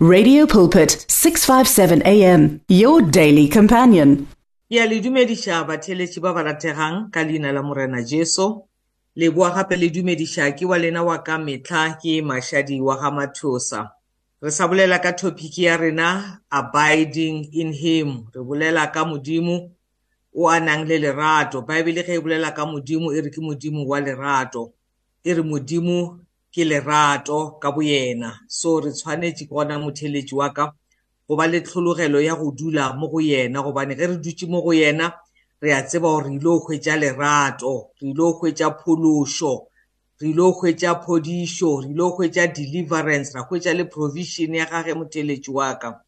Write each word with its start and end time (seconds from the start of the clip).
Radio 0.00 0.46
Pulpit 0.46 1.06
657 1.08 2.06
AM 2.06 2.60
your 2.68 3.02
daily 3.02 3.48
companion. 3.48 4.28
ya 4.70 4.86
le 4.86 5.00
dumediša 5.00 5.64
batheletši 5.66 6.20
ba 6.22 6.32
ba 6.32 6.42
rategang 6.42 7.10
ka 7.10 7.24
leina 7.26 7.50
la 7.52 7.62
morena 7.62 7.98
jesu. 8.02 8.62
Le 9.16 9.30
boa 9.30 9.50
gape 9.50 9.74
le 9.74 9.90
dumediša 9.90 10.54
ke 10.54 10.62
wa 10.70 10.78
lena 10.78 11.02
wa 11.02 11.18
ka 11.18 11.38
metlha 11.38 11.98
ke 11.98 12.22
mašadi 12.22 12.78
wa 12.80 12.94
ga 12.94 13.10
mathosa. 13.10 13.90
Re 14.40 14.50
sa 14.50 14.68
bolela 14.68 15.02
ka 15.02 15.12
topiki 15.12 15.66
ya 15.66 15.76
rena 15.76 16.38
abiding 16.46 17.50
in 17.50 17.72
him. 17.72 18.30
Re 18.30 18.38
bolela 18.38 18.86
ka 18.94 19.02
modimo 19.02 19.74
o 20.30 20.46
a 20.46 20.60
nang 20.60 20.86
le 20.86 20.98
lerato. 20.98 21.66
Baebele 21.66 22.06
ge 22.06 22.14
e 22.14 22.22
bolela 22.22 22.54
ka 22.54 22.62
modimo 22.62 23.10
e 23.10 23.18
re 23.20 23.30
ke 23.34 23.42
modimo 23.42 23.82
wa 23.82 23.98
lerato. 23.98 24.70
E 25.24 25.34
re 25.34 25.42
modimo 25.42 26.22
ke 26.52 26.64
lerato 26.64 27.58
ka 27.60 27.72
boyena. 27.72 28.40
So 28.48 28.80
re 28.80 28.90
tshwanetse 28.90 29.46
ke 29.46 29.52
gona 29.54 29.78
motheletši 29.78 30.34
wa 30.34 30.50
ka 30.52 30.72
go 31.28 31.36
ba 31.36 31.46
le 31.46 31.60
tlhologelo 31.60 32.20
ya 32.20 32.34
go 32.34 32.50
dula 32.50 32.94
mo 32.96 33.08
go 33.08 33.20
yena 33.20 33.62
gobane 33.62 33.94
ge 33.94 34.06
re 34.06 34.16
dutse 34.16 34.46
mo 34.48 34.62
go 34.62 34.72
yena 34.72 35.12
re 35.60 35.72
a 35.72 35.82
tseba 35.82 36.08
gore 36.08 36.28
re 36.28 36.34
ile 36.34 36.42
go 36.42 36.58
hwetša 36.64 36.96
lerato 36.96 37.90
re 38.00 38.08
ile 38.08 38.16
go 38.16 38.32
hwetša 38.40 38.70
phološo 38.80 39.66
re 40.20 40.28
ile 40.28 40.42
go 40.42 40.52
hwetša 40.52 40.94
phodišo 41.04 41.80
re 41.82 41.90
ile 41.90 41.98
go 41.98 42.16
hwetša 42.16 42.46
deliverance 42.54 43.34
ra 43.34 43.42
hwetša 43.44 43.74
le 43.76 43.84
provision 43.84 44.54
ya 44.54 44.66
gage 44.66 44.94
motheletši 44.94 45.50
wa 45.50 45.74
ka. 45.74 46.00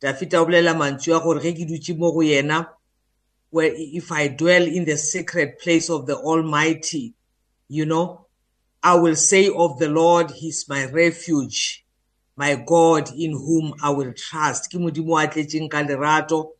Dafita 0.00 0.40
o 0.40 0.44
bolela 0.44 0.74
mantšu 0.74 1.12
a 1.14 1.20
gore 1.20 1.40
ge 1.40 1.52
ke 1.52 1.64
dutse 1.68 1.92
mo 1.98 2.12
go 2.12 2.22
yena 2.22 2.66
where 3.50 3.70
if 3.76 4.10
I 4.10 4.28
dwell 4.28 4.66
in 4.66 4.84
the 4.84 4.96
secret 4.96 5.60
place 5.60 5.88
of 5.88 6.06
the 6.06 6.16
Almighty, 6.16 7.14
you 7.68 7.86
know, 7.86 8.23
I 8.84 8.94
will 8.96 9.16
say 9.16 9.48
of 9.48 9.78
the 9.78 9.88
Lord, 9.88 10.30
He's 10.30 10.68
my 10.68 10.84
refuge, 10.84 11.86
my 12.36 12.54
God 12.54 13.08
in 13.16 13.32
whom 13.32 13.72
I 13.82 13.88
will 13.88 14.12
trust. 14.12 14.70
Ke 14.70 14.74
modimo 14.76 15.16
a 15.16 15.26
tletseng 15.26 15.70
ka 15.70 15.80
lerato, 15.82 16.50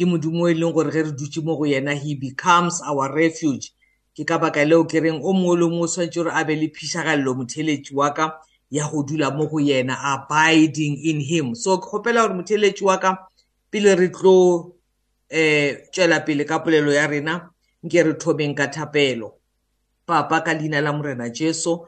ke 0.00 0.06
modimo 0.08 0.48
e 0.50 0.54
leng 0.54 0.72
gore 0.72 0.90
ge 0.90 1.02
re 1.04 1.12
dutse 1.12 1.44
mo 1.44 1.56
go 1.56 1.64
yena, 1.64 1.92
He 1.94 2.14
becomes 2.14 2.80
our 2.80 3.12
refuge. 3.14 3.70
Ke 4.16 4.24
ka 4.26 4.38
baka 4.38 4.64
leo 4.64 4.84
ke 4.84 4.96
reng 5.04 5.20
o 5.22 5.34
mongwe 5.34 5.58
le 5.60 5.66
mongwe 5.68 5.84
o 5.84 5.86
tshwanetse 5.92 6.14
gore 6.16 6.32
a 6.32 6.44
be 6.44 6.56
le 6.56 6.68
phišagalelo 6.72 7.36
motheletši 7.36 7.92
wa 7.92 8.10
ka 8.14 8.40
ya 8.70 8.88
go 8.88 9.02
dula 9.02 9.30
mo 9.30 9.46
go 9.46 9.58
yena, 9.60 9.94
abiding 10.00 10.96
in 11.04 11.20
Him. 11.20 11.54
So 11.54 11.76
ke 11.76 11.84
kgopela 11.84 12.24
gore 12.24 12.40
motheletši 12.40 12.82
wa 12.82 12.96
ka, 12.96 13.28
pele 13.70 13.94
re 13.94 14.08
tlo 14.08 14.72
eh 15.28 15.84
tšwela 15.92 16.24
pele 16.24 16.44
ka 16.48 16.58
polelo 16.64 16.94
ya 16.94 17.06
rena 17.06 17.50
nke 17.84 18.04
re 18.08 18.14
thomeng 18.14 18.56
ka 18.56 18.72
thapelo 18.72 19.32
papa 20.06 20.40
ka 20.40 20.52
leina 20.54 20.80
la 20.80 20.92
morena 20.92 21.28
jesu 21.28 21.86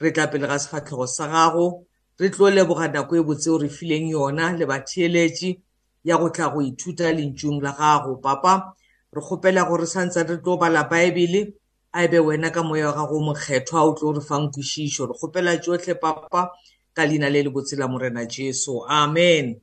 re 0.00 0.10
tla 0.10 0.26
pele 0.26 0.46
ga 0.46 0.58
sefatlhego 0.58 1.06
sa 1.06 1.26
gago 1.26 1.86
re 2.18 2.30
tlo 2.30 2.50
leboga 2.50 2.88
nako 2.88 3.16
e 3.16 3.22
botse 3.22 3.50
o 3.50 3.58
re 3.58 3.68
fileng 3.68 4.10
yona 4.10 4.52
le 4.58 4.66
batheeletši 4.66 5.60
ya 6.04 6.18
go 6.18 6.28
tla 6.30 6.48
go 6.48 6.60
ithuta 6.62 7.12
lentšung 7.12 7.62
la 7.62 7.72
gago. 7.72 8.16
Papa 8.16 8.74
re 9.12 9.20
kgopela 9.20 9.64
gore 9.68 9.86
santse 9.86 10.22
re 10.26 10.36
tlo 10.42 10.56
bala 10.58 10.84
baebele 10.84 11.54
a 11.92 12.04
ebe 12.04 12.18
wena 12.18 12.50
ka 12.50 12.62
moya 12.62 12.86
wa 12.86 12.92
gago 12.92 13.20
mokgethwa 13.20 13.82
o 13.82 13.92
tlo 13.94 14.12
re 14.12 14.20
fang 14.20 14.50
kwešišo. 14.50 15.06
Re 15.08 15.14
kgopela 15.14 15.58
tšotlhe 15.58 15.94
papa 16.00 16.50
ka 16.94 17.02
leina 17.06 17.30
le 17.30 17.42
le 17.42 17.50
botse 17.50 17.76
la 17.76 17.88
morena 17.88 18.26
jesu 18.26 18.82
amen. 18.88 19.60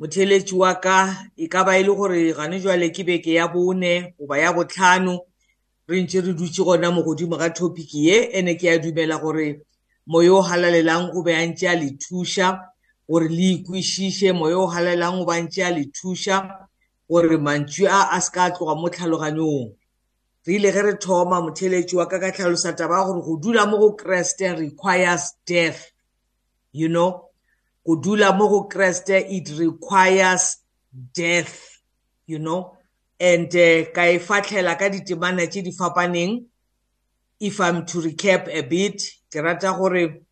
Motheletši 0.00 0.54
wa 0.54 0.74
ka 0.74 1.30
e 1.36 1.48
ka 1.48 1.64
ba 1.64 1.78
e 1.78 1.82
le 1.82 1.94
gore 1.94 2.32
gane 2.32 2.60
jwale 2.60 2.90
ke 2.94 3.02
beke 3.02 3.32
ya 3.34 3.48
bone 3.48 4.14
goba 4.18 4.38
ya 4.38 4.52
botlhano 4.52 5.18
re 5.88 6.02
ntse 6.02 6.20
re 6.20 6.32
dutse 6.34 6.62
gona 6.62 6.90
mo 6.90 7.02
godimo 7.02 7.36
ga 7.36 7.48
topiki 7.50 8.06
ye 8.08 8.16
ene 8.38 8.54
ke 8.60 8.68
a 8.68 8.78
dumela 8.78 9.18
gore 9.18 9.64
moya 10.06 10.34
o 10.34 10.42
halalelang 10.42 11.10
o 11.16 11.22
be 11.22 11.32
a 11.32 11.46
ntse 11.46 11.64
a 11.68 11.74
le 11.74 11.96
thuša 11.96 12.60
gore 13.08 13.28
le 13.28 13.56
ikwešiše 13.56 14.32
moya 14.36 14.58
o 14.58 14.66
halalelang 14.66 15.22
o 15.22 15.24
ba 15.24 15.40
ntse 15.40 15.64
a 15.64 15.70
le 15.70 15.88
thuša 15.88 16.68
gore 17.08 17.36
mantšu 17.40 17.88
a 17.88 18.12
a 18.12 18.20
se 18.20 18.30
ka 18.30 18.50
tloga 18.50 18.74
mo 18.76 18.88
tlhaloganyong. 18.88 19.72
Re 20.44 20.54
ile 20.54 20.72
ge 20.72 20.82
re 20.82 20.94
thoma 21.00 21.40
motheletši 21.40 21.96
wa 21.96 22.06
ka 22.06 22.18
ka 22.20 22.32
tlhalosa 22.32 22.76
taba 22.76 23.00
ya 23.00 23.04
gore 23.04 23.22
go 23.24 23.36
dula 23.36 23.66
mo 23.66 23.78
go 23.78 23.96
kreste 23.96 24.44
requires 24.60 25.32
death 25.46 25.92
you 26.72 26.88
know? 26.88 27.32
Go 27.86 27.96
dula 27.96 28.36
mo 28.36 28.48
go 28.48 28.68
kreste 28.68 29.24
it 29.24 29.48
requires 29.56 30.60
death 31.14 31.80
you 32.26 32.38
know? 32.38 32.77
And 33.20 33.54
uh, 33.54 33.90
ka 33.92 34.02
e 34.06 34.18
fatlhela 34.18 34.78
ka 34.78 34.88
ditemana 34.88 35.46
tše 35.46 35.62
di 35.62 35.72
fapaneng 35.72 36.44
if 37.40 37.60
i'm 37.60 37.84
to 37.86 38.00
recap 38.00 38.48
a 38.48 38.62
bit 38.62 39.02
ke 39.30 39.42
rata 39.42 39.72
gore 39.78 40.22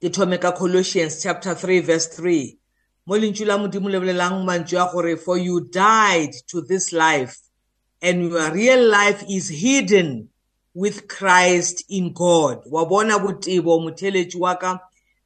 ke 0.00 0.12
thome 0.12 0.38
ka 0.38 0.52
colossians 0.52 1.22
chapter 1.22 1.54
3 1.54 1.80
verse 1.80 2.08
3 2.20 2.56
mo 3.06 3.16
lentšu 3.16 3.46
la 3.46 3.58
modimo 3.58 3.88
le 3.88 4.00
bolelang 4.00 4.44
mantšu 4.44 4.78
a 4.78 4.90
gore 4.92 5.16
for 5.16 5.38
you 5.38 5.60
died 5.68 6.32
to 6.46 6.60
this 6.62 6.92
life 6.92 7.36
and 8.02 8.30
your 8.30 8.50
real 8.52 8.88
life 8.88 9.24
is 9.28 9.48
hidden 9.48 10.28
with 10.74 11.08
christ 11.08 11.84
in 11.88 12.12
god. 12.12 12.62
Wa 12.66 12.84
bona 12.84 13.18
botebo 13.18 13.80
motheletši 13.80 14.38
wa 14.38 14.54
ka 14.54 14.78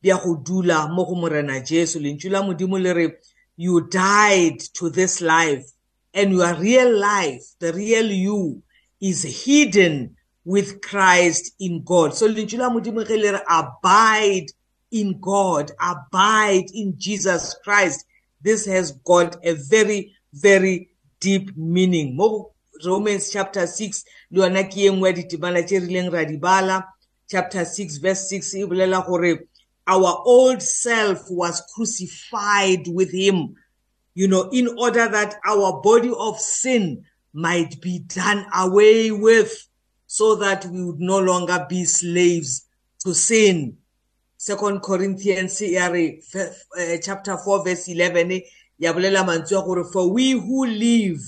bja 0.03 0.19
go 0.23 0.37
dula 0.37 0.89
mo 0.89 1.05
go 1.05 1.15
morena 1.15 1.61
jesu. 1.61 2.01
Lentšu 2.01 2.31
la 2.31 2.43
modimo 2.43 2.79
le 2.79 2.95
re 2.95 3.13
you 3.57 3.87
died 3.89 4.59
to 4.75 4.91
this 4.91 5.21
life 5.21 5.65
and 6.15 6.33
your 6.33 6.55
real 6.55 6.97
life 6.99 7.45
the 7.59 7.73
real 7.73 8.07
you 8.07 8.63
is 9.01 9.45
hidden 9.45 10.17
with 10.45 10.81
christ 10.83 11.55
in 11.59 11.83
god. 11.85 12.15
So 12.15 12.29
lentšu 12.29 12.59
la 12.59 12.71
modimo 12.71 13.05
ge 13.07 13.17
le 13.17 13.33
re 13.33 13.41
abide 13.49 14.53
in 14.91 15.19
god 15.21 15.73
abide 15.81 16.71
in 16.73 16.95
jesus 16.97 17.55
christ. 17.65 18.07
This 18.43 18.67
has 18.67 18.93
got 18.93 19.37
a 19.45 19.55
very 19.55 20.15
very 20.33 20.91
deep 21.21 21.57
meaning. 21.57 22.17
Mo 22.17 22.53
romans 22.85 23.31
chapter 23.31 23.67
6 23.67 24.05
le 24.31 24.43
yona 24.43 24.65
ke 24.65 24.77
ya 24.85 24.93
ditemana 24.93 25.63
tše 25.67 25.81
rileng 25.81 26.13
ra 26.13 26.25
di 26.25 26.37
bala. 26.37 26.85
Chapter 27.29 27.65
6 27.65 27.99
verse 27.99 28.29
6 28.29 28.55
e 28.55 28.65
bolela 28.65 29.07
gore 29.07 29.49
our 29.87 30.23
old 30.25 30.63
self 30.63 31.31
was 31.31 31.63
crucified 31.75 32.89
with 32.89 33.13
him, 33.13 33.55
you 34.15 34.29
know, 34.29 34.49
in 34.51 34.69
order 34.79 35.09
that 35.09 35.37
our 35.47 35.81
body 35.83 36.13
of 36.17 36.39
sin 36.39 37.05
might 37.33 37.81
be 37.81 37.99
done 37.99 38.47
away 38.57 39.11
with 39.11 39.69
so 40.07 40.37
that 40.37 40.65
we 40.67 40.85
would 40.85 41.01
no 41.01 41.19
longer 41.19 41.67
be 41.69 41.85
slaves 41.85 42.67
to 43.01 43.13
sin. 43.13 43.77
Second 44.37 44.81
Corinthians 44.83 45.61
uh, 45.61 46.97
chapter 47.03 47.37
4 47.37 47.65
verse 47.65 47.89
11 47.89 48.43
ya 48.79 48.93
bolela 48.93 49.25
mantswe 49.25 49.65
gore 49.65 49.85
for 49.93 50.13
we 50.13 50.33
who 50.33 50.67
live 50.67 51.21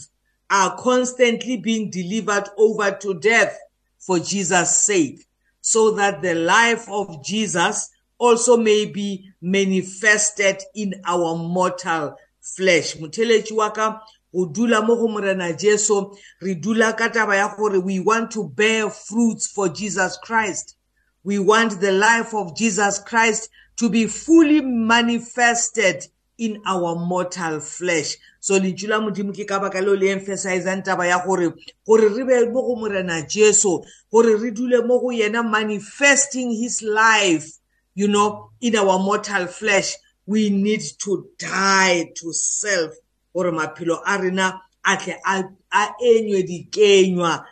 are 0.51 0.77
constantly 0.77 1.57
being 1.57 1.91
delivered 1.91 2.49
over 2.57 2.91
to 2.93 3.15
death 3.15 3.59
for 3.99 4.19
Jesus' 4.19 4.85
sake 4.85 5.27
so 5.61 5.93
that 5.93 6.23
the 6.23 6.35
life 6.35 6.89
of 6.89 7.25
Jesus 7.25 7.91
also 8.19 8.57
may 8.57 8.87
be 8.87 9.29
manifested 9.41 10.63
in 10.75 10.95
our 11.05 11.37
mortal 11.37 12.17
flesh. 12.55 12.97
Motheletši 12.97 13.53
wa 13.53 13.71
ka 13.71 14.01
go 14.33 14.47
dula 14.47 14.83
mo 14.83 14.97
go 14.97 15.09
morena 15.09 15.53
jesu. 15.53 16.15
Re 16.41 16.55
dula 16.55 16.93
ka 16.93 17.09
taba 17.09 17.37
ya 17.37 17.55
gore 17.57 17.79
we 17.79 18.01
want 18.01 18.31
to 18.31 18.49
bear 18.49 18.91
fruits 18.91 19.47
for 19.47 19.69
jesus 19.69 20.17
christ. 20.23 20.77
We 21.25 21.39
want 21.39 21.81
the 21.81 21.93
life 21.93 22.35
of 22.35 22.57
jesus 22.57 22.99
christ 22.99 23.51
to 23.77 23.91
be 23.91 24.07
fully 24.07 24.61
manifested 24.61 26.07
in 26.39 26.63
our 26.67 26.95
mortal 26.95 27.61
flesh. 27.61 28.17
So 28.41 28.61
lentšu 28.61 28.89
la 28.89 29.01
modimo 29.01 29.33
ke 29.35 29.47
ka 29.49 29.59
baka 29.59 29.81
leo 29.81 29.97
le 29.97 30.15
emphasizang 30.15 30.85
taba 30.85 31.07
ya 31.07 31.25
gore 31.25 31.53
gore 31.87 32.09
re 32.09 32.25
be 32.25 32.53
mo 32.53 32.63
go 32.63 32.77
morena 32.77 33.27
jesu 33.27 33.83
gore 34.13 34.37
re 34.37 34.51
dule 34.51 34.87
mo 34.87 35.01
go 35.01 35.11
yena 35.11 35.43
manifesting 35.43 36.53
his 36.53 36.83
life 36.83 37.59
you 37.97 38.07
know, 38.07 38.51
in 38.61 38.77
our 38.77 38.99
mortal 38.99 39.47
flesh, 39.47 39.95
we 40.27 40.51
need 40.51 40.83
to 40.99 41.29
die 41.39 42.13
to 42.17 42.33
self. 42.33 42.93
Gore 43.35 43.53
maphelo 43.53 44.01
a 44.05 44.19
rena 44.19 44.61
a 44.85 44.97
tle 44.97 45.15
a 45.25 45.95
enywe 46.01 46.43
dikenywa 46.43 47.45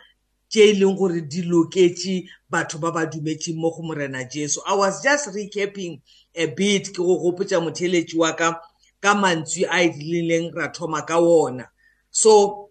tše 0.49 0.69
e 0.69 0.73
leng 0.73 0.97
gore 0.97 1.21
di 1.21 1.41
loketše 1.41 2.27
batho 2.49 2.79
ba 2.79 2.91
ba 2.91 3.05
dumetšeng 3.05 3.57
mo 3.57 3.71
go 3.71 3.81
morena 3.83 4.23
jesu. 4.23 4.61
I 4.65 4.75
was 4.75 5.03
just 5.03 5.29
recapping 5.29 6.01
a 6.35 6.45
bit 6.47 6.89
ke 6.93 6.97
go 6.97 7.17
gopotša 7.19 7.61
motheletši 7.61 8.15
wa 8.15 8.31
ka 8.33 8.61
ka 9.01 9.13
mantswe 9.15 9.67
a 9.69 9.83
edileleng 9.85 10.53
ra 10.55 10.71
thoma 10.71 11.05
ka 11.05 11.19
wona 11.19 11.65
so 12.11 12.69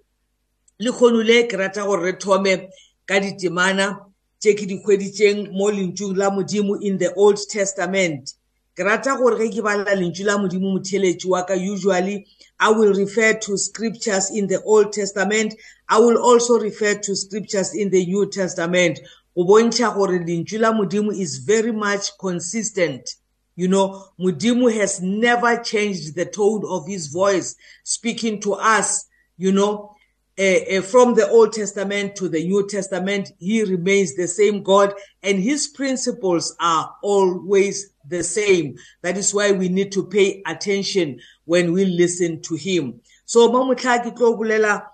le 0.78 0.90
kgono 0.90 1.22
le 1.22 1.46
ke 1.48 1.56
rata 1.56 1.84
gore 1.84 2.02
re 2.02 2.12
thome 2.18 2.68
ka 3.06 3.20
ditemana 3.20 3.86
tše 4.40 4.54
ke 4.54 4.66
di 4.66 4.76
hweditšeng 4.82 5.52
mo 5.52 5.70
lentšung 5.70 6.16
la 6.16 6.30
modimo 6.30 6.74
in 6.80 6.98
the 6.98 7.12
old 7.14 7.38
testament. 7.48 8.34
Ke 8.76 8.84
rata 8.84 9.16
gore 9.16 9.38
ge 9.38 9.54
ke 9.54 9.62
bala 9.62 9.94
lentšu 9.94 10.24
la 10.26 10.38
modimo 10.38 10.72
motheletši 10.74 11.26
wa 11.26 11.42
ka 11.46 11.54
usually 11.54 12.26
i 12.60 12.70
will 12.70 12.92
refer 12.92 13.32
to 13.34 13.56
scriptures 13.56 14.30
in 14.30 14.46
the 14.46 14.62
old 14.62 14.92
testament. 14.92 15.54
I 15.88 15.98
will 15.98 16.18
also 16.18 16.58
refer 16.58 16.94
to 16.94 17.16
scriptures 17.16 17.74
in 17.74 17.90
the 17.90 18.04
new 18.06 18.30
testament. 18.30 19.00
Go 19.36 19.44
bontšha 19.44 19.94
gore 19.94 20.18
lentšu 20.18 20.60
la 20.60 20.72
modimo 20.72 21.12
is 21.12 21.38
very 21.38 21.72
much 21.72 22.18
consistent. 22.18 23.14
You 23.56 23.68
know, 23.68 24.08
Mudimu 24.18 24.72
has 24.74 25.00
never 25.00 25.56
changed 25.62 26.16
the 26.16 26.24
tone 26.24 26.64
of 26.66 26.88
his 26.88 27.06
voice 27.06 27.54
speaking 27.84 28.40
to 28.40 28.54
us, 28.54 29.06
you 29.36 29.52
know, 29.52 29.94
uh, 30.36 30.42
uh, 30.42 30.82
from 30.82 31.14
the 31.14 31.28
Old 31.28 31.52
Testament 31.52 32.16
to 32.16 32.28
the 32.28 32.42
New 32.44 32.66
Testament, 32.66 33.30
he 33.38 33.62
remains 33.62 34.16
the 34.16 34.26
same 34.26 34.64
God 34.64 34.92
and 35.22 35.38
his 35.38 35.68
principles 35.68 36.56
are 36.58 36.92
always 37.02 37.93
the 38.06 38.22
same. 38.22 38.76
That 39.02 39.16
is 39.16 39.32
why 39.32 39.52
we 39.52 39.68
need 39.68 39.92
to 39.92 40.06
pay 40.06 40.42
attention 40.46 41.20
when 41.44 41.72
we 41.72 41.84
listen 41.84 42.42
to 42.42 42.54
him. 42.54 43.00
So, 43.26 43.48
mamutla 43.48 44.04
ke 44.04 44.16
tlo 44.16 44.36
bolela 44.38 44.86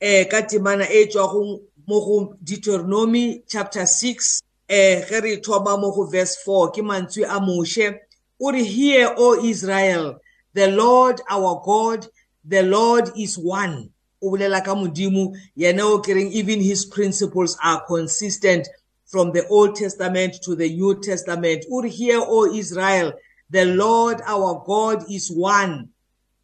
eh 0.00 0.24
ka 0.24 0.42
temana 0.42 0.86
e 0.90 1.06
tswa 1.06 1.32
go 1.32 1.62
mo 1.86 2.00
go 2.00 2.36
Deuteronomy 2.42 3.42
chapter 3.48 3.82
6 3.82 4.42
eh 4.68 5.04
ge 5.08 5.20
re 5.22 5.36
thoma 5.40 5.78
mo 5.80 5.92
go 5.92 6.06
verse 6.06 6.36
4 6.44 6.72
ke 6.72 6.82
mantswe 6.82 7.24
a 7.24 7.40
moshe 7.40 7.98
o 8.40 8.50
re 8.50 8.64
hear 8.64 9.14
o 9.16 9.44
Israel 9.44 10.18
the 10.54 10.70
Lord 10.70 11.20
our 11.30 11.62
God 11.64 12.06
the 12.44 12.62
Lord 12.62 13.10
is 13.16 13.38
one 13.38 13.90
o 14.22 14.30
bolela 14.30 14.64
ka 14.64 14.74
modimo 14.74 15.34
yena 15.56 15.84
o 15.84 16.00
kereng 16.00 16.30
even 16.32 16.60
his 16.60 16.84
principles 16.84 17.56
are 17.62 17.84
consistent 17.86 18.68
from 19.06 19.32
the 19.32 19.46
Old 19.48 19.76
Testament 19.76 20.36
to 20.42 20.54
the 20.56 20.68
New 20.68 21.00
Testament. 21.00 21.64
Re 21.70 21.90
hear 21.90 22.20
o 22.20 22.52
Israel 22.52 23.12
the 23.50 23.64
Lord 23.64 24.20
our 24.26 24.62
God 24.66 25.04
is 25.10 25.30
one. 25.30 25.90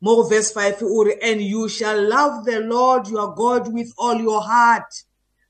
Mo 0.00 0.22
verse 0.24 0.52
5 0.52 0.82
o 0.82 1.04
re 1.04 1.16
and 1.22 1.40
you 1.40 1.68
shall 1.68 2.00
love 2.08 2.44
the 2.44 2.60
Lord 2.60 3.08
your 3.08 3.34
God 3.34 3.72
with 3.72 3.92
all 3.98 4.16
your 4.20 4.42
heart. 4.42 4.92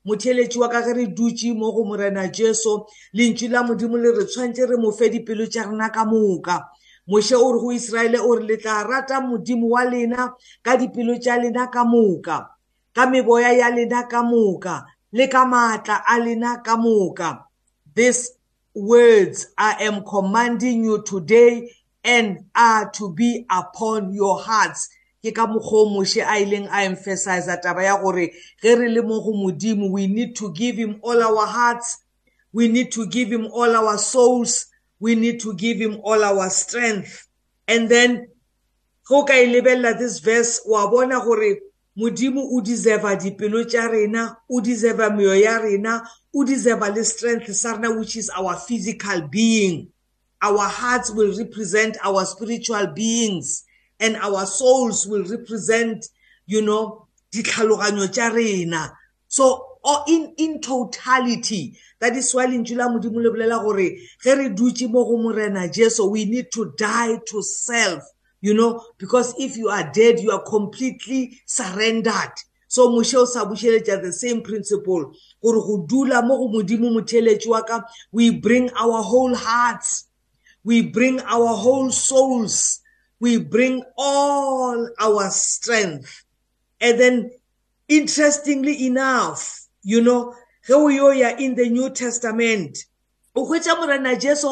Motheletši 0.07 0.57
wa 0.59 0.67
ka 0.67 0.81
ge 0.81 0.93
re 0.95 1.05
dutše 1.07 1.55
mo 1.55 1.71
go 1.71 1.85
morena 1.85 2.27
jesu 2.27 2.85
lentšu 3.15 3.49
la 3.49 3.63
modimo 3.63 3.97
le 3.97 4.11
re 4.11 4.25
tshwantše 4.25 4.67
re 4.69 4.77
mo 4.77 4.91
fe 4.91 5.09
dipelo 5.09 5.45
tša 5.47 5.69
rena 5.69 5.89
ka 5.89 6.03
moka. 6.05 6.59
Moše 7.07 7.35
o 7.35 7.51
re 7.53 7.59
go 7.59 7.71
iseraele 7.71 8.19
o 8.19 8.35
re 8.35 8.43
le 8.43 8.57
tla 8.57 8.83
rata 8.83 9.21
modimo 9.21 9.69
wa 9.69 9.83
lena 9.85 10.33
ka 10.61 10.75
dipelo 10.75 11.15
tša 11.17 11.37
lena 11.41 11.67
ka 11.71 11.85
moka 11.85 12.49
ka 12.93 13.07
meboya 13.09 13.51
ya 13.53 13.69
lena 13.69 14.07
ka 14.07 14.23
moka. 14.23 14.85
Le 15.13 15.27
ka 15.27 15.45
maatla 15.45 16.03
a 16.07 16.19
lena 16.19 16.61
ka 16.65 16.75
moka. 16.75 17.45
These 17.93 18.31
words 18.75 19.47
i 19.57 19.83
am 19.83 20.03
commanding 20.03 20.83
you 20.83 21.03
today 21.03 21.69
and 22.03 22.45
are 22.55 22.89
to 22.91 23.13
be 23.13 23.45
upon 23.49 24.13
your 24.13 24.39
hearts. 24.41 24.89
Ke 25.23 25.33
ka 25.33 25.45
mokgwa 25.47 25.85
o 25.85 25.89
moše 25.93 26.21
a 26.25 26.41
ileng 26.43 26.67
a 26.67 26.83
emphasize 26.83 27.47
taba 27.63 27.83
ya 27.83 28.01
gore 28.01 28.33
ge 28.61 28.75
re 28.75 28.89
le 28.89 29.01
mo 29.01 29.21
go 29.21 29.33
modimo 29.33 29.89
we 29.89 30.07
need 30.07 30.35
to 30.35 30.51
give 30.51 30.75
him 30.75 30.99
all 31.01 31.21
our 31.21 31.45
hearts. 31.47 31.99
We 32.51 32.67
need 32.67 32.91
to 32.93 33.05
give 33.07 33.31
him 33.31 33.47
all 33.47 33.75
our 33.75 33.97
souls. 33.97 34.65
We 34.99 35.15
need 35.15 35.39
to 35.41 35.53
give 35.53 35.77
him 35.77 35.99
all 36.03 36.23
our 36.23 36.49
strength. 36.49 37.27
And 37.67 37.87
then 37.87 38.27
go 39.07 39.23
ka 39.23 39.33
e 39.33 39.45
lebelela 39.45 39.97
this 39.97 40.19
verse 40.19 40.61
wa 40.65 40.89
bona 40.89 41.21
gore 41.23 41.59
modimo 41.97 42.41
o 42.51 42.61
deserva 42.61 43.15
dipelo 43.15 43.63
tša 43.63 43.87
rena 43.91 44.37
o 44.49 44.61
deserva 44.61 45.09
meyo 45.09 45.35
ya 45.35 45.59
rena 45.59 46.01
o 46.33 46.43
deserva 46.43 46.93
le 46.93 47.03
strength 47.03 47.53
sa 47.53 47.73
rena 47.73 47.91
which 47.91 48.17
is 48.17 48.29
our 48.29 48.55
physical 48.55 49.27
being. 49.27 49.89
Our 50.41 50.67
hearts 50.67 51.11
will 51.11 51.37
represent 51.37 51.97
our 52.03 52.25
spiritual 52.25 52.87
beings 52.87 53.63
and 53.99 54.17
our 54.17 54.45
souls 54.45 55.07
will 55.07 55.23
represent 55.23 56.05
you 56.45 56.61
know 56.61 57.07
ditlhaloganyo 57.31 58.07
tša 58.09 58.33
rena. 58.33 58.91
So 59.27 59.73
or 59.83 60.03
in 60.07 60.33
in 60.37 60.61
totality 60.61 61.77
that 61.99 62.15
is 62.15 62.33
why 62.33 62.47
lentšu 62.47 62.75
la 62.75 62.87
modimo 62.89 63.21
le 63.21 63.29
bolela 63.29 63.61
gore 63.61 63.97
ge 64.23 64.33
re 64.35 64.49
dutše 64.49 64.89
mo 64.89 65.05
go 65.05 65.17
morena 65.17 65.67
jesu 65.67 66.09
we 66.09 66.25
need 66.25 66.51
to 66.51 66.73
die 66.77 67.19
to 67.27 67.41
self. 67.43 68.03
You 68.43 68.53
know 68.53 68.83
because 68.99 69.33
if 69.39 69.55
you 69.55 69.69
are 69.71 69.87
dead 69.95 70.19
you 70.19 70.29
are 70.35 70.43
completely 70.43 71.39
surrendered. 71.47 72.35
So 72.67 72.89
moše 72.91 73.17
o 73.17 73.25
sa 73.25 73.45
bušeletša 73.47 74.01
the 74.03 74.11
same 74.11 74.43
principle 74.43 75.15
gore 75.41 75.61
go 75.63 75.85
dula 75.87 76.21
mo 76.21 76.37
go 76.37 76.47
modimo 76.51 76.91
motheletši 76.91 77.47
wa 77.47 77.61
ka 77.63 77.83
we 78.11 78.29
bring 78.29 78.69
our 78.75 78.99
whole 79.01 79.33
hearts. 79.33 80.11
We 80.63 80.81
bring 80.81 81.19
our 81.21 81.55
whole 81.55 81.91
souls. 81.91 82.79
We 83.19 83.37
bring 83.39 83.83
all 83.97 84.89
our 84.99 85.29
strength. 85.29 86.23
And 86.79 86.99
then, 86.99 87.31
interestingly 87.87 88.87
enough, 88.87 89.67
you 89.83 90.01
know, 90.01 90.35
ge 90.65 90.71
o 90.71 90.87
yo 90.87 91.11
ya 91.11 91.35
in 91.37 91.55
the 91.55 91.69
New 91.69 91.89
Testament, 91.89 92.77
o 93.35 93.45
hwetša 93.45 93.79
morena 93.79 94.15
Jesu 94.15 94.47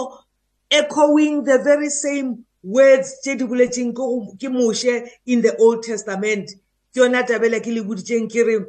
echoing 0.69 1.43
the 1.43 1.59
very 1.63 1.89
same 1.89 2.45
words 2.63 3.21
tše 3.21 3.37
di 3.37 3.45
boletšeng 3.45 3.93
ke 4.39 4.49
moše 4.49 5.07
in 5.25 5.41
the 5.41 5.55
Old 5.57 5.83
Testament. 5.83 6.49
Ke 6.93 7.01
yona 7.01 7.23
tabela 7.23 7.59
ke 7.59 7.71
le 7.71 7.83
boditšeng 7.83 8.29
ke 8.31 8.45
re, 8.45 8.65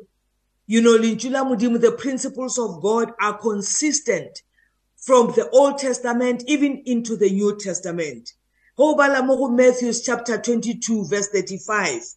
you 0.67 0.81
know, 0.81 0.99
lentšu 0.99 1.31
la 1.31 1.45
modimo, 1.45 1.81
the 1.81 1.93
principles 1.93 2.59
of 2.59 2.83
God 2.83 3.13
are 3.21 3.39
consistent 3.39 4.43
from 4.97 5.33
the 5.33 5.49
Old 5.51 5.79
Testament 5.79 6.45
even 6.47 6.83
into 6.87 7.17
the 7.17 7.31
New 7.31 7.59
Testament. 7.59 8.33
go 8.77 8.95
bala 8.97 9.23
mo 9.23 9.37
go 9.37 9.49
Matthew 9.49 9.93
chapter 9.93 10.39
22 10.39 11.05
verse 11.05 11.29
35 11.29 12.17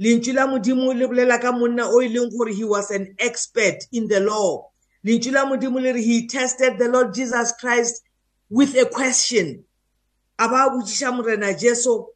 lentšu 0.00 0.34
la 0.34 0.46
modimo 0.46 0.94
le 0.94 1.06
bolela 1.06 1.40
ka 1.40 1.52
monna 1.52 1.86
o 1.86 2.00
e 2.00 2.08
leng 2.08 2.30
gore 2.30 2.52
he 2.52 2.64
was 2.64 2.90
an 2.90 3.14
expert 3.18 3.84
in 3.92 4.08
the 4.08 4.20
law 4.20 4.64
lentšu 5.04 5.32
la 5.32 5.44
modimo 5.44 5.80
le 5.80 5.92
re 5.92 6.02
he 6.02 6.26
tested 6.26 6.78
the 6.78 6.88
lord 6.88 7.14
jesus 7.14 7.52
christ 7.60 8.02
with 8.48 8.74
a 8.76 8.86
question 8.86 9.64
a 10.38 10.48
ba 10.48 10.70
botšiša 10.70 11.16
morena 11.16 11.52
jesu 11.54 12.06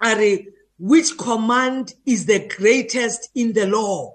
a 0.00 0.14
re 0.14 0.46
which 0.78 1.16
command 1.18 1.94
is 2.06 2.24
the 2.26 2.48
greatest 2.56 3.28
in 3.34 3.52
the 3.52 3.66
law? 3.66 4.14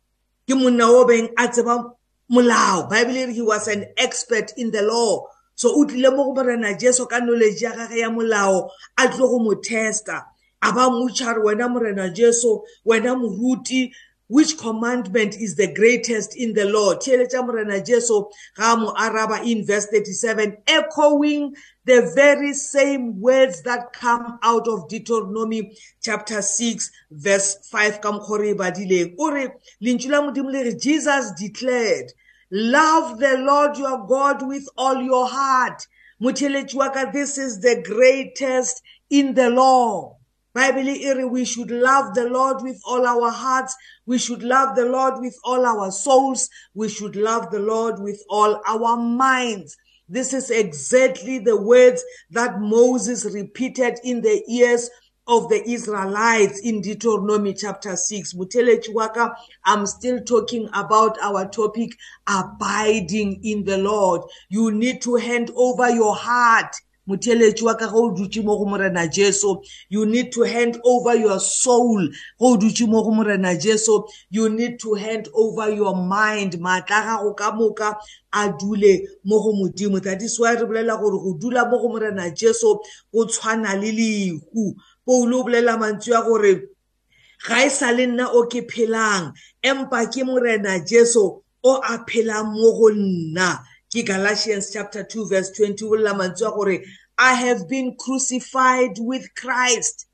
Ke 0.50 0.56
monna 0.56 0.86
o 0.86 1.06
beng 1.06 1.30
a 1.38 1.47
tseba 1.47 1.94
molao. 2.31 2.89
Bible 2.89 3.31
he 3.33 3.42
was 3.42 3.68
an 3.68 3.86
expert 3.97 4.51
in 4.57 4.71
the 4.71 4.81
law. 4.81 5.27
So 5.56 5.69
o 5.69 5.86
tlile 5.86 6.15
mo 6.15 6.33
go 6.33 6.33
morena 6.33 6.77
jesu 6.77 7.06
ka 7.06 7.19
knowledge 7.19 7.62
ya 7.62 7.75
gage 7.75 8.00
ya 8.00 8.09
molao 8.09 8.69
a 8.97 9.07
tlo 9.07 9.30
go 9.30 9.39
mo 9.39 9.53
testa. 9.56 10.25
A 10.62 10.71
ba 10.71 10.89
mmotšha 10.89 11.36
re 11.36 11.41
wena 11.41 11.69
morena 11.69 12.09
jesu 12.09 12.62
wena 12.86 13.15
moruti 13.15 13.91
which 14.27 14.57
commandment 14.57 15.36
is 15.36 15.56
the 15.56 15.74
greatest 15.74 16.36
in 16.36 16.54
the 16.54 16.66
law 16.66 16.95
theeletša 16.95 17.45
morena 17.45 17.80
jesu 17.80 18.25
ga 18.56 18.75
mo 18.75 18.94
araba 18.98 19.42
in 19.44 19.66
verse 19.66 19.88
37 19.88 20.57
echoing 20.68 21.56
the 21.86 22.12
very 22.16 22.54
same 22.54 23.19
words 23.22 23.62
that 23.62 23.94
come 23.94 24.39
out 24.42 24.68
of 24.68 24.88
deuteronomy 24.89 25.77
chapter 26.01 26.42
6 26.42 26.92
verse 27.12 27.57
5 27.72 28.01
ka 28.01 28.12
mokgwa 28.12 28.39
re 28.39 28.50
e 28.50 28.53
badileng 28.53 29.15
o 29.20 29.29
re 29.29 29.48
lentšu 29.82 30.10
la 30.10 30.22
modimo 30.22 30.51
le 30.51 30.63
re 30.63 30.74
jesus 30.74 31.32
declared 31.39 32.12
Love 32.51 33.20
the 33.20 33.38
Lord 33.39 33.77
your 33.77 34.05
God 34.05 34.48
with 34.48 34.70
all 34.77 35.01
your 35.01 35.27
heart. 35.27 35.86
Mutelechwaka, 36.22 37.12
this 37.12 37.38
is 37.38 37.60
the 37.60 37.82
greatest 37.84 38.82
in 39.10 39.34
the 39.34 39.50
law. 39.50 40.14
Bible 40.55 41.29
we 41.31 41.43
should 41.43 41.69
love 41.69 42.15
the 42.15 42.29
Lord 42.29 42.62
with 42.62 42.79
all 42.85 43.05
our 43.05 43.29
hearts. 43.29 43.75
We 44.05 44.17
should 44.17 44.41
love 44.41 44.77
the 44.77 44.85
Lord 44.85 45.15
with 45.19 45.38
all 45.43 45.65
our 45.65 45.91
souls. 45.91 46.50
We 46.74 46.88
should 46.88 47.17
love 47.17 47.51
the 47.51 47.59
Lord 47.59 48.00
with 48.00 48.24
all 48.29 48.62
our 48.65 48.95
minds. 48.95 49.75
This 50.07 50.33
is 50.33 50.50
exactly 50.50 51.39
the 51.39 51.62
words 51.62 52.01
that 52.31 52.62
Moses 52.62 53.25
repeated 53.25 54.00
in 54.05 54.21
the 54.21 54.43
ears 54.47 54.89
of 55.27 55.50
the 55.50 55.62
Israelites 55.69 56.62
in 56.62 56.79
Deuteronomy 56.79 57.53
chapter 57.53 57.97
6. 57.97 58.33
Mutelechi 58.35 58.93
waka, 58.93 59.35
I'm 59.65 59.85
still 59.85 60.21
talking 60.21 60.69
about 60.74 61.17
our 61.19 61.50
topic, 61.50 61.89
abiding 62.27 63.41
in 63.43 63.65
the 63.65 63.79
Lord. 63.79 64.21
You 64.47 64.71
need 64.71 65.01
to 65.01 65.15
hand 65.15 65.51
over 65.53 65.89
your 65.89 66.15
heart. 66.15 66.74
Motheletši 67.07 67.63
wa 67.63 67.75
ka 67.75 67.88
ge 67.88 67.95
o 67.95 68.09
dutše 68.12 68.43
mo 68.43 68.57
go 68.57 68.65
morena 68.65 69.07
jesu 69.07 69.62
you 69.89 70.05
need 70.05 70.31
to 70.31 70.41
hand 70.43 70.77
over 70.83 71.15
your 71.15 71.39
soul. 71.39 72.01
Ge 72.07 72.41
o 72.41 72.57
dutše 72.57 72.88
mo 72.88 73.03
go 73.03 73.12
morena 73.12 73.55
jesu 73.55 74.03
you 74.29 74.50
need 74.50 74.79
to 74.79 74.93
hand 74.93 75.27
over 75.33 75.69
your 75.69 75.95
mind. 75.95 76.53
Maatla 76.59 77.05
gago 77.05 77.35
ka 77.38 77.51
moka 77.51 77.95
a 78.33 78.50
dule 78.57 79.07
mo 79.24 79.39
go 79.39 79.53
modimo. 79.53 80.01
That 80.01 80.21
is 80.21 80.39
why 80.39 80.53
re 80.53 80.65
bolela 80.65 81.00
gore 81.00 81.19
go 81.19 81.38
dula 81.38 81.69
mo 81.69 81.79
go 81.79 81.89
morena 81.89 82.31
jesu 82.31 82.79
go 83.13 83.25
tshwana 83.25 83.75
le 83.79 83.91
lehu. 83.91 84.75
Paulo 85.05 85.39
o 85.39 85.43
bolela 85.43 85.77
mantswe 85.77 86.17
a 86.17 86.24
gore 86.24 86.62
ga 87.47 87.65
e 87.65 87.69
sa 87.69 87.91
le 87.91 88.07
nna 88.07 88.33
o 88.33 88.47
ke 88.47 88.65
phelang 88.67 89.33
empa 89.63 90.05
ke 90.09 90.25
morena 90.25 90.79
jesu 90.79 91.41
o 91.63 91.71
a 91.81 91.97
phelang 92.05 92.50
mo 92.53 92.71
go 92.74 92.89
nna. 92.89 93.59
Ke 93.96 94.04
galatians 94.04 94.72
chapter 94.74 95.04
2 95.04 95.30
verse 95.30 95.52
20 95.52 95.86
o 95.86 95.90
bolela 95.90 96.14
mantswe 96.20 96.48
a 96.48 96.52
gore 96.52 96.84
i 97.18 97.34
have 97.34 97.68
been 97.70 97.96
crucified 97.96 99.00
with 99.00 99.34
christ. 99.36 100.08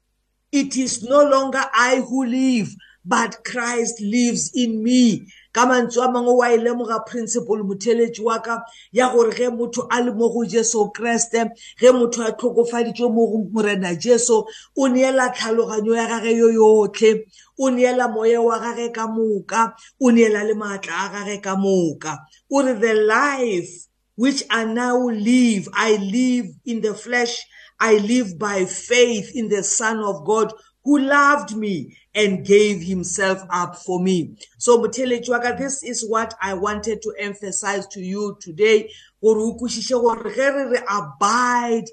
It 0.51 0.77
is 0.77 1.01
no 1.01 1.23
longer 1.23 1.63
i 1.73 1.95
who 2.07 2.25
live 2.25 2.69
but 3.03 3.43
christ 3.43 3.99
lives 4.01 4.51
in 4.53 4.83
me. 4.83 5.25
Ka 5.51 5.65
mantswe 5.65 6.03
a 6.03 6.07
mangwe 6.11 6.33
wa 6.33 6.47
e 6.53 6.57
lemoga 6.57 6.99
principle 7.05 7.63
motheletši 7.63 8.21
wa 8.21 8.39
ka 8.39 8.63
ya 8.91 9.09
gore 9.09 9.31
ge 9.31 9.49
motho 9.49 9.87
a 9.89 10.01
le 10.01 10.11
mo 10.11 10.29
go 10.29 10.45
jesu 10.45 10.91
kreste 10.95 11.51
ge 11.79 11.91
motho 11.91 12.23
a 12.23 12.31
tlhokofaditšwe 12.31 13.07
mo 13.11 13.27
go 13.27 13.37
morena 13.51 13.95
jesu 13.95 14.45
o 14.77 14.87
neela 14.87 15.29
tlhaloganyo 15.29 15.95
ya 15.95 16.07
gage 16.07 16.37
yo 16.37 16.49
yotlhe 16.51 17.25
o 17.59 17.69
neela 17.69 18.07
moya 18.07 18.41
wa 18.41 18.59
gage 18.59 18.93
ka 18.93 19.07
moka 19.07 19.73
o 19.99 20.11
neela 20.11 20.43
le 20.43 20.53
maatla 20.53 20.93
a 21.05 21.09
gage 21.09 21.41
ka 21.41 21.55
moka. 21.55 22.17
O 22.49 22.61
re 22.61 22.73
the 22.73 22.93
life 22.93 23.87
which 24.15 24.43
I 24.49 24.65
now 24.65 24.97
live, 25.07 25.67
I 25.73 25.95
live 25.97 26.45
in 26.65 26.81
the 26.81 26.93
flesh, 26.93 27.43
I 27.79 27.97
live 27.97 28.37
by 28.37 28.65
faith 28.65 29.31
in 29.35 29.49
the 29.49 29.63
Son 29.63 29.99
of 29.99 30.25
God 30.25 30.53
who 30.83 30.99
loved 30.99 31.55
me 31.55 31.95
and 32.15 32.45
gave 32.45 32.81
himself 32.81 33.43
up 33.49 33.75
for 33.75 34.01
me. 34.01 34.35
So 34.57 34.81
Mutele 34.81 35.25
Chwaga, 35.25 35.57
this 35.57 35.83
is 35.83 36.07
what 36.07 36.33
I 36.41 36.53
wanted 36.53 37.01
to 37.03 37.13
emphasize 37.19 37.87
to 37.87 38.01
you 38.01 38.37
today. 38.41 38.89
Abide 39.23 39.45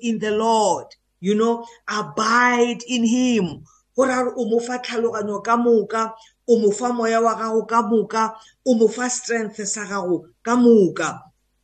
in 0.03 0.19
the 0.19 0.33
Lord. 0.33 0.87
You 1.21 1.35
know, 1.35 1.67
abide 1.89 2.79
in 2.89 3.05
him. 3.05 3.65
Gore 3.97 4.33
o 4.37 4.49
mo 4.49 4.61
fa 4.61 4.79
tlhaloganyo 4.79 5.43
ka 5.43 5.57
moka, 5.57 6.13
o 6.47 6.59
mo 6.61 6.71
fa 6.71 6.93
moya 6.93 7.21
wa 7.21 7.35
gago 7.35 7.69
ka 7.69 7.83
moka, 7.83 8.33
o 8.65 8.75
mo 8.75 8.87
fa 8.87 9.11
strength 9.11 9.67
sa 9.67 9.85
gago 9.85 10.27
ka 10.45 10.55
moka. 10.55 11.19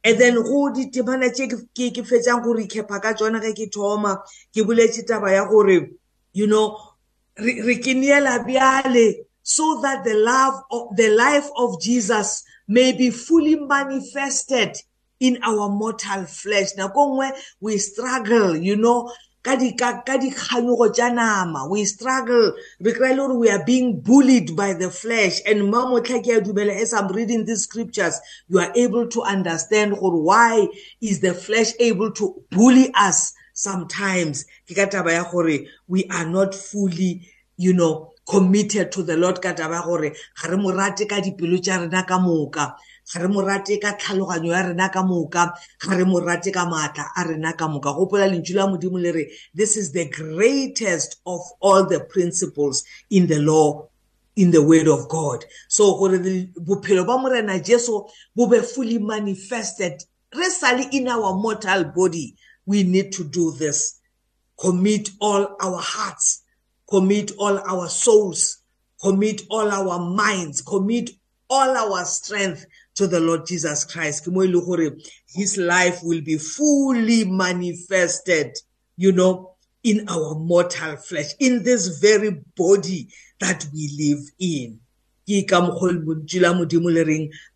and 0.05 0.21
then 0.21 0.35
go 0.35 0.71
ditemana 0.71 1.33
tse 1.33 1.49
ke 1.49 2.05
fetsang 2.05 2.45
go 2.45 2.53
recapa 2.53 3.01
ka 3.01 3.15
tsona 3.15 3.41
ge 3.41 3.55
ke 3.57 3.73
thoma 3.73 4.21
ke 4.53 4.63
boletse 4.63 5.07
taba 5.07 5.33
ya 5.33 5.49
gore 5.49 5.89
you 6.33 6.47
know 6.47 6.94
re 7.37 7.77
ke 7.77 7.95
neela 7.95 8.45
bjale 8.47 9.27
so 9.43 9.81
that 9.83 10.05
the 10.05 10.15
love 10.15 10.63
of 10.71 10.97
the 10.97 11.09
life 11.11 11.49
of 11.57 11.81
Jesus 11.81 12.45
may 12.69 12.93
be 12.93 13.11
fully 13.11 13.57
manifested 13.57 14.77
in 15.21 15.39
our 15.43 15.69
mortal 15.69 16.25
flesh. 16.25 16.75
Nako 16.77 17.09
nngwe 17.09 17.33
we 17.61 17.79
struggle 17.79 18.57
you 18.57 18.77
know 18.77 19.11
ka 19.43 19.57
dikganyogo 19.57 20.89
tša 20.95 21.15
nama 21.15 21.69
we 21.69 21.85
struggle. 21.85 22.55
Re 22.81 22.93
kry 22.93 23.13
le 23.13 23.35
we 23.35 23.51
are 23.51 23.65
being 23.65 24.01
bullied 24.01 24.57
by 24.57 24.73
the 24.73 24.91
flesh. 24.91 25.41
And 25.47 25.63
mma 25.63 25.91
motlha 25.91 26.23
ke 26.23 26.39
a 26.39 26.41
dumela 26.41 26.81
as 26.81 26.95
i'm 26.95 27.09
reading 27.09 27.45
these 27.45 27.63
scriptures 27.63 28.21
you 28.49 28.59
are 28.59 28.73
able 28.75 29.09
to 29.09 29.23
understand 29.23 29.99
gore 29.99 30.23
why 30.23 30.69
is 31.01 31.21
the 31.21 31.35
flesh 31.35 31.73
able 31.81 32.13
to 32.13 32.43
bully 32.51 32.91
us? 32.95 33.35
Sometimes 33.55 34.45
ke 34.67 34.75
ka 34.75 34.87
taba 34.87 35.13
ya 35.15 35.25
gore 35.31 35.67
we 35.89 36.05
are 36.11 36.27
not 36.27 36.55
fully 36.55 37.25
you 37.57 37.73
know 37.73 38.11
committed 38.29 38.91
to 38.93 39.03
the 39.03 39.17
lord 39.17 39.41
ka 39.41 39.55
taba 39.55 39.81
ya 39.81 39.87
gore 39.87 40.11
ga 40.11 40.49
re 40.51 40.57
mo 40.57 40.71
rate 40.75 41.09
ka 41.09 41.23
dipelo 41.23 41.57
tša 41.63 41.87
rena 41.87 42.03
ka 42.05 42.19
moka 42.19 42.75
ga 43.13 43.21
re 43.21 43.29
mo 43.29 43.41
rate 43.43 43.79
ka 43.81 43.93
tlhaloganyo 44.01 44.51
ya 44.53 44.63
rena 44.69 44.89
ka 44.89 45.03
moka 45.03 45.53
ga 45.79 45.97
re 45.97 46.05
mo 46.05 46.21
rate 46.21 46.51
ka 46.53 46.65
maatla 46.65 47.05
a 47.17 47.25
rena 47.29 47.53
ka 47.53 47.69
moka. 47.69 47.93
Gopola 47.93 48.27
lentšu 48.27 48.55
la 48.57 48.67
modimo 48.67 48.99
le 48.99 49.13
re 49.13 49.25
this 49.55 49.77
is 49.77 49.93
the 49.93 50.09
greatest 50.09 51.21
of 51.27 51.41
all 51.61 51.85
the 51.87 52.01
principles 52.01 52.85
in 53.11 53.27
the 53.27 53.39
law 53.39 53.89
in 54.37 54.51
the 54.51 54.63
word 54.63 54.89
of 54.89 55.09
god. 55.09 55.45
So 55.69 55.99
gore 55.99 56.19
bophelo 56.57 57.07
ba 57.07 57.19
morena 57.19 57.61
jesu 57.61 58.09
bo 58.35 58.47
be 58.47 58.61
fully 58.61 58.99
manifested 58.99 60.03
re 60.35 60.49
sale 60.49 60.89
in 60.91 61.09
our 61.09 61.35
mortal 61.37 61.85
body. 61.85 62.35
We 62.67 62.83
need 62.83 63.13
to 63.13 63.25
do 63.25 63.53
this 63.53 64.01
commit 64.59 65.11
all 65.21 65.57
our 65.61 65.79
hearts 65.81 66.43
commit 66.89 67.33
all 67.39 67.59
our 67.59 67.89
souls 67.89 68.59
commit 69.03 69.43
all 69.51 69.71
our 69.71 69.99
minds 69.99 70.63
commit 70.63 71.11
all 71.51 71.77
our 71.77 72.05
strength 72.05 72.67
to 72.95 73.07
the 73.07 73.21
Lord 73.21 73.47
Jesus 73.47 73.85
Christ. 73.85 74.29
His 75.27 75.57
life 75.59 76.01
will 76.03 76.21
be 76.21 76.39
fully 76.39 77.25
manifested, 77.25 78.57
you 78.97 79.13
know, 79.13 79.55
in 79.83 80.09
our 80.09 80.35
mortal 80.35 80.97
flesh, 80.97 81.33
in 81.39 81.63
this 81.63 81.99
very 81.99 82.43
body 82.57 83.09
that 83.41 83.67
we 83.73 83.91
live 83.99 84.25
in. 84.39 84.81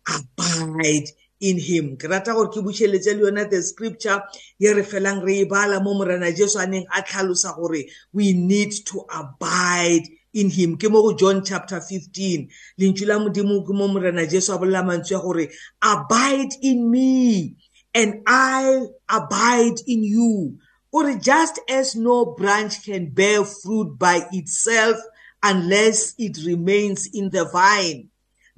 abide 0.07 1.07
in 1.39 1.59
him. 1.59 1.97
Ke 1.97 2.09
rata 2.09 2.33
gore 2.33 2.49
ke 2.49 2.61
bušheletse 2.63 3.15
le 3.15 3.25
yona 3.25 3.49
the 3.49 3.61
scripture 3.61 4.21
ye 4.57 4.71
re 4.71 4.83
felang 4.83 5.23
re 5.23 5.41
e 5.41 5.45
bala 5.45 5.81
mo 5.81 5.93
morena 5.93 6.31
jesu 6.31 6.59
a 6.59 6.67
neng 6.67 6.85
a 6.95 7.01
tlhalosa 7.01 7.55
gore 7.55 7.85
we 8.13 8.33
need 8.33 8.71
to 8.85 9.05
abide 9.13 10.07
in 10.33 10.49
him. 10.49 10.77
Ke 10.77 10.89
mo 10.89 11.01
go 11.01 11.13
john 11.13 11.43
chapter 11.43 11.79
15 11.79 12.49
lentšu 12.79 13.07
la 13.07 13.19
modimo 13.19 13.65
ke 13.65 13.73
mo 13.73 13.87
morena 13.87 14.25
jesu 14.25 14.53
a 14.53 14.59
bolela 14.59 14.83
mantswe 14.83 15.11
ya 15.11 15.21
gore 15.21 15.47
abide 15.81 16.53
in 16.61 16.89
me 16.91 17.55
and 17.93 18.21
i 18.27 18.85
abide 19.09 19.79
in 19.87 20.03
you. 20.03 20.57
Or 20.91 21.13
just 21.17 21.59
as 21.69 21.95
no 21.95 22.33
branch 22.33 22.83
can 22.83 23.11
bear 23.11 23.45
fruit 23.45 23.99
by 23.99 24.25
itself 24.31 24.97
unless 25.43 26.15
it 26.17 26.39
remains 26.43 27.07
in 27.13 27.29
the 27.29 27.45
vine 27.45 28.09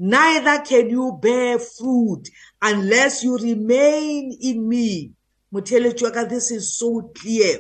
neither 0.01 0.63
can 0.63 0.89
you 0.89 1.19
bear 1.21 1.59
fruit 1.59 2.27
unless 2.62 3.24
you 3.24 3.38
remain 3.38 4.38
in 4.41 4.68
me 4.68 5.12
motheletši 5.53 6.30
this 6.30 6.51
is 6.51 6.77
so 6.77 7.12
clear 7.15 7.60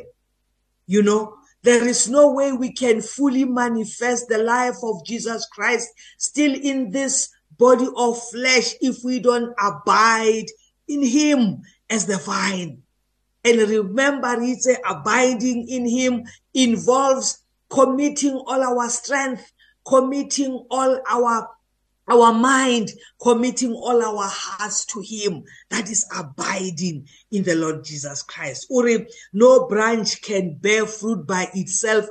you 0.87 1.01
know 1.01 1.35
there 1.63 1.87
is 1.87 2.09
no 2.09 2.31
way 2.31 2.51
we 2.51 2.71
can 2.71 3.01
fully 3.01 3.45
manifest 3.45 4.27
the 4.29 4.39
life 4.39 4.77
of 4.83 5.05
Jesus 5.05 5.47
Christ 5.51 5.89
still 6.17 6.53
in 6.53 6.89
this 6.91 7.29
body 7.57 7.87
of 7.95 8.21
flesh 8.29 8.73
if 8.81 9.03
we 9.03 9.19
don't 9.19 9.53
abide 9.61 10.47
in 10.87 11.05
Him 11.05 11.61
as 11.89 12.07
the 12.07 12.17
vine. 12.17 12.81
And 13.43 13.57
remember, 13.69 14.35
it's 14.39 14.67
abiding 14.87 15.67
in 15.67 15.87
Him 15.87 16.23
involves 16.53 17.43
committing 17.69 18.41
all 18.47 18.63
our 18.63 18.89
strength, 18.89 19.51
committing 19.87 20.65
all 20.71 20.99
our 21.09 21.49
our 22.09 22.33
mind, 22.33 22.91
committing 23.21 23.73
all 23.73 24.03
our 24.03 24.27
hearts 24.27 24.85
to 24.85 25.01
Him. 25.01 25.43
That 25.69 25.89
is 25.89 26.05
abiding 26.17 27.07
in 27.31 27.43
the 27.43 27.55
Lord 27.55 27.83
Jesus 27.83 28.23
Christ. 28.23 28.67
Uri, 28.69 29.07
no 29.33 29.67
branch 29.67 30.21
can 30.21 30.57
bear 30.57 30.85
fruit 30.85 31.25
by 31.25 31.47
itself 31.53 32.05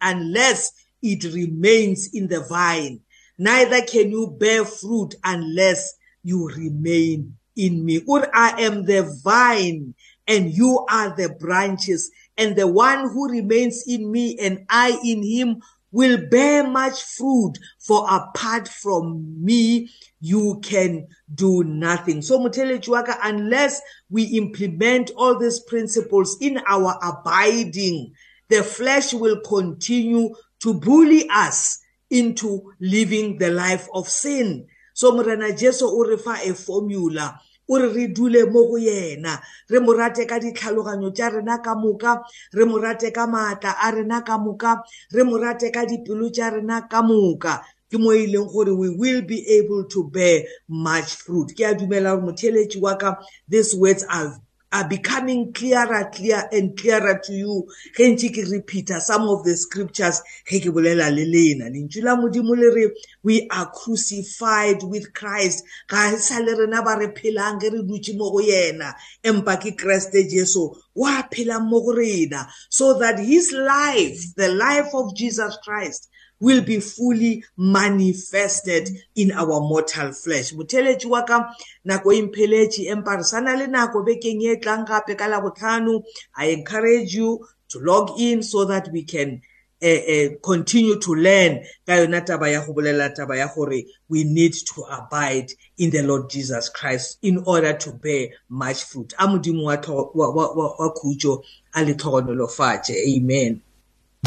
unless 0.00 0.72
it 1.02 1.24
remains 1.24 2.10
in 2.12 2.28
the 2.28 2.40
vine. 2.48 3.00
Neither 3.38 3.82
can 3.82 4.10
you 4.10 4.36
bear 4.38 4.64
fruit 4.64 5.14
unless 5.24 5.94
you 6.22 6.48
remain 6.48 7.36
in 7.56 7.84
me. 7.84 8.02
Uri, 8.06 8.26
I 8.34 8.62
am 8.62 8.84
the 8.84 9.18
vine 9.22 9.94
and 10.26 10.52
you 10.52 10.84
are 10.90 11.16
the 11.16 11.30
branches 11.30 12.10
and 12.36 12.54
the 12.54 12.66
one 12.66 13.08
who 13.10 13.30
remains 13.30 13.84
in 13.86 14.10
me 14.10 14.38
and 14.38 14.64
I 14.68 14.98
in 15.04 15.22
him 15.22 15.60
will 15.90 16.18
bear 16.28 16.66
much 16.66 17.02
fruit 17.02 17.54
for 17.78 18.06
apart 18.10 18.68
from 18.68 19.44
me 19.44 19.90
you 20.20 20.60
can 20.62 21.06
do 21.34 21.64
nothing. 21.64 22.22
So 22.22 22.38
motheletši 22.38 22.88
wa 22.88 23.02
ka 23.02 23.18
unless 23.22 23.80
we 24.10 24.24
implement 24.24 25.10
all 25.16 25.38
these 25.38 25.60
principles 25.60 26.36
in 26.40 26.60
our 26.66 26.98
abiding 27.02 28.12
the 28.48 28.62
flesh 28.62 29.12
will 29.12 29.40
continue 29.40 30.34
to 30.60 30.74
bully 30.74 31.28
us 31.30 31.78
into 32.10 32.72
living 32.80 33.38
the 33.38 33.50
life 33.50 33.88
of 33.92 34.08
sin. 34.08 34.66
So 34.94 35.12
morena 35.12 35.54
jesu 35.54 35.84
o 35.86 36.04
re 36.04 36.16
fa 36.16 36.38
a 36.42 36.54
formula. 36.54 37.40
O 37.68 37.78
re 37.78 37.88
re 37.92 38.08
dule 38.08 38.44
mo 38.52 38.64
go 38.68 38.76
yena. 38.78 39.40
Re 39.68 39.78
mo 39.80 39.92
rate 39.92 40.26
ka 40.26 40.38
ditlhaloganyo 40.38 41.10
tša 41.16 41.28
rena 41.34 41.58
ka 41.62 41.74
moka 41.74 42.22
re 42.52 42.64
mo 42.64 42.78
rate 42.78 43.10
ka 43.12 43.26
maatla 43.26 43.72
a 43.76 43.90
rena 43.90 44.22
ka 44.24 44.38
moka 44.38 44.82
re 45.12 45.22
mo 45.24 45.36
rate 45.38 45.70
ka 45.74 45.84
dipelo 45.84 46.30
tša 46.30 46.50
rena 46.56 46.88
ka 46.88 47.02
moka. 47.02 47.60
Ke 47.90 47.96
mo 47.98 48.12
e 48.12 48.26
leng 48.26 48.48
gore 48.52 48.72
we 48.76 48.88
will 48.90 49.22
be 49.22 49.38
able 49.48 49.84
to 49.84 50.04
bear 50.10 50.44
much 50.68 51.16
fruit. 51.24 51.48
Ke 51.56 51.64
a 51.64 51.74
dumela 51.74 52.16
gore 52.16 52.32
motheletši 52.32 52.80
wa 52.80 52.96
ka 52.96 53.16
these 53.48 53.74
words 53.74 54.04
are 54.08 54.36
are 54.72 54.88
becoming 54.88 55.52
clearer, 55.52 56.10
clear 56.12 56.48
and 56.52 56.76
clearer 56.78 57.20
to 57.24 57.32
you. 57.32 57.68
Ge 57.96 58.30
ke 58.32 58.50
repeater 58.50 59.00
some 59.00 59.28
of 59.28 59.44
the 59.44 59.56
scriptures 59.56 60.20
ge 60.46 60.60
ke 60.62 60.72
bolela 60.72 61.10
le 61.10 61.24
lena. 61.24 61.70
Lentšu 61.70 62.02
la 62.02 62.16
modimo 62.16 62.56
le 62.56 62.74
re 62.74 62.90
we 63.22 63.48
are 63.50 63.70
crucified 63.70 64.82
with 64.82 65.12
Christ. 65.14 65.64
Ga 65.88 66.12
e 66.14 66.16
sa 66.16 66.38
le 66.40 66.56
rena 66.56 66.82
ba 66.82 66.96
re 66.98 67.08
phelang 67.08 67.60
re 67.62 67.70
dutše 67.70 68.16
mo 68.16 68.30
go 68.30 68.40
yena. 68.40 68.92
Empa 69.24 69.56
ke 69.56 69.76
Kriste 69.76 70.28
Jesu 70.28 70.70
wa 70.94 71.22
phelang 71.32 71.68
mo 71.68 71.80
go 71.80 71.92
rena. 71.92 72.46
So 72.68 72.98
that 72.98 73.18
his 73.18 73.52
life, 73.52 74.34
the 74.36 74.48
life 74.48 74.88
of 74.94 75.14
Jesus 75.14 75.56
Christ, 75.64 76.08
will 76.40 76.62
be 76.62 76.80
fully 76.80 77.44
manifested 77.56 78.88
in 79.16 79.32
our 79.32 79.60
mortal 79.60 80.12
flesh. 80.12 80.52
Motheletši 80.52 81.06
wa 81.06 81.22
ka 81.22 81.54
nako 81.84 82.12
e 82.12 82.22
mpheletše 82.22 82.86
empa 82.86 83.16
re 83.16 83.24
sana 83.24 83.56
le 83.56 83.66
nako 83.66 84.04
bekeng 84.04 84.42
e 84.42 84.56
tlang 84.56 84.86
gape 84.86 85.16
ka 85.16 85.26
labotlhano 85.26 86.02
i 86.36 86.46
encourage 86.46 87.14
you 87.14 87.46
to 87.68 87.78
log 87.80 88.20
in 88.20 88.42
so 88.42 88.64
that 88.64 88.88
we 88.92 89.02
can 89.02 89.40
uh, 89.82 89.86
uh, 89.86 90.28
continue 90.42 90.98
to 90.98 91.14
learn 91.14 91.64
ka 91.86 91.92
yona 91.92 92.20
taba 92.20 92.50
ya 92.50 92.64
go 92.64 92.72
bolela 92.72 93.14
taba 93.14 93.36
ya 93.36 93.48
gore 93.54 93.84
we 94.08 94.24
need 94.24 94.52
to 94.52 94.82
abide 94.90 95.52
in 95.78 95.90
the 95.90 96.02
lord 96.02 96.30
jesus 96.30 96.68
christ 96.68 97.18
in 97.22 97.42
order 97.46 97.72
to 97.74 97.92
bear 97.92 98.28
much 98.48 98.84
fruit. 98.84 99.12
A 99.18 99.26
modimo 99.26 99.64
wa 99.64 99.76
khutso 99.76 101.42
a 101.74 101.84
le 101.84 101.94
tlhogonolofatše 101.94 103.16
amen. 103.16 103.62